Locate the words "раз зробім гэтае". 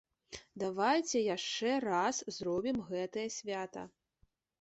1.87-3.27